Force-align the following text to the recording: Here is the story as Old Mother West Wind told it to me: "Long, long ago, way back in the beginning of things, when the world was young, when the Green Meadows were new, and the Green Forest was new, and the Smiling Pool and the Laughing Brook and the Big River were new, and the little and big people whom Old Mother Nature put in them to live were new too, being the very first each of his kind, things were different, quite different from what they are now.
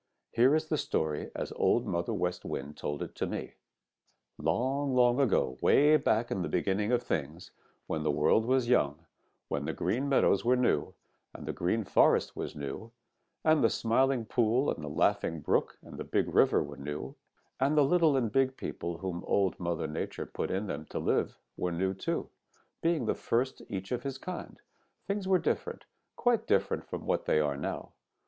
Here 0.31 0.55
is 0.55 0.65
the 0.65 0.79
story 0.79 1.29
as 1.35 1.51
Old 1.57 1.85
Mother 1.85 2.11
West 2.11 2.43
Wind 2.43 2.75
told 2.75 3.03
it 3.03 3.13
to 3.17 3.27
me: 3.27 3.53
"Long, 4.39 4.95
long 4.95 5.19
ago, 5.19 5.59
way 5.61 5.95
back 5.97 6.31
in 6.31 6.41
the 6.41 6.49
beginning 6.49 6.91
of 6.91 7.03
things, 7.03 7.51
when 7.85 8.01
the 8.01 8.09
world 8.09 8.47
was 8.47 8.67
young, 8.67 9.05
when 9.47 9.65
the 9.65 9.73
Green 9.73 10.09
Meadows 10.09 10.43
were 10.43 10.55
new, 10.55 10.95
and 11.35 11.45
the 11.45 11.53
Green 11.53 11.83
Forest 11.83 12.35
was 12.35 12.55
new, 12.55 12.91
and 13.45 13.63
the 13.63 13.69
Smiling 13.69 14.25
Pool 14.25 14.71
and 14.71 14.83
the 14.83 14.87
Laughing 14.89 15.39
Brook 15.39 15.77
and 15.83 15.99
the 15.99 16.03
Big 16.03 16.33
River 16.33 16.63
were 16.63 16.77
new, 16.77 17.15
and 17.59 17.77
the 17.77 17.83
little 17.85 18.17
and 18.17 18.31
big 18.31 18.57
people 18.57 18.97
whom 18.97 19.23
Old 19.27 19.59
Mother 19.59 19.85
Nature 19.85 20.25
put 20.25 20.49
in 20.49 20.65
them 20.65 20.85
to 20.89 20.97
live 20.97 21.37
were 21.57 21.71
new 21.71 21.93
too, 21.93 22.27
being 22.81 23.05
the 23.05 23.13
very 23.13 23.21
first 23.21 23.61
each 23.69 23.91
of 23.91 24.01
his 24.01 24.17
kind, 24.17 24.61
things 25.05 25.27
were 25.27 25.37
different, 25.37 25.85
quite 26.15 26.47
different 26.47 26.85
from 26.87 27.05
what 27.05 27.25
they 27.25 27.39
are 27.39 27.55
now. 27.55 27.91